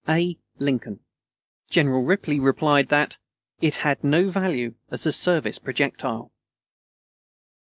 A. 0.09 0.35
LINCOLN. 0.57 0.99
General 1.69 2.01
Ripley 2.01 2.39
replied 2.39 2.89
that 2.89 3.17
"it 3.61 3.75
had 3.85 4.03
no 4.03 4.29
value 4.29 4.73
as 4.89 5.05
a 5.05 5.11
service 5.11 5.59
projectile." 5.59 6.31